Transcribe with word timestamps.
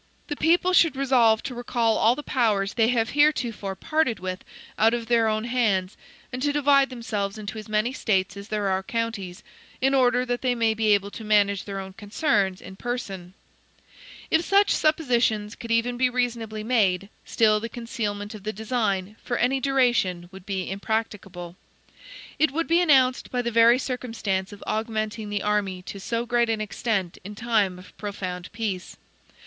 The 0.29 0.35
people 0.35 0.73
should 0.73 0.95
resolve 0.95 1.43
to 1.43 1.53
recall 1.53 1.95
all 1.95 2.15
the 2.15 2.23
powers 2.23 2.73
they 2.73 2.87
have 2.87 3.11
heretofore 3.11 3.75
parted 3.75 4.19
with 4.19 4.43
out 4.79 4.95
of 4.95 5.05
their 5.05 5.27
own 5.27 5.43
hands, 5.43 5.95
and 6.33 6.41
to 6.41 6.51
divide 6.51 6.89
themselves 6.89 7.37
into 7.37 7.59
as 7.59 7.69
many 7.69 7.93
States 7.93 8.35
as 8.35 8.47
there 8.47 8.65
are 8.67 8.81
counties, 8.81 9.43
in 9.79 9.93
order 9.93 10.25
that 10.25 10.41
they 10.41 10.55
may 10.55 10.73
be 10.73 10.87
able 10.95 11.11
to 11.11 11.23
manage 11.23 11.65
their 11.65 11.79
own 11.79 11.93
concerns 11.93 12.63
in 12.63 12.77
person. 12.77 13.35
If 14.31 14.43
such 14.43 14.71
suppositions 14.71 15.53
could 15.53 15.69
even 15.69 15.97
be 15.97 16.09
reasonably 16.09 16.63
made, 16.63 17.09
still 17.23 17.59
the 17.59 17.69
concealment 17.69 18.33
of 18.33 18.41
the 18.41 18.51
design, 18.51 19.17
for 19.23 19.37
any 19.37 19.59
duration, 19.59 20.29
would 20.31 20.47
be 20.47 20.71
impracticable. 20.71 21.57
It 22.39 22.49
would 22.49 22.65
be 22.67 22.81
announced, 22.81 23.29
by 23.29 23.43
the 23.43 23.51
very 23.51 23.77
circumstance 23.77 24.51
of 24.51 24.63
augmenting 24.65 25.29
the 25.29 25.43
army 25.43 25.83
to 25.83 25.99
so 25.99 26.25
great 26.25 26.49
an 26.49 26.59
extent 26.59 27.19
in 27.23 27.35
time 27.35 27.77
of 27.77 27.95
profound 27.99 28.51
peace. 28.51 28.97